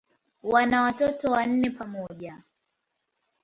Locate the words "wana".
0.43-0.81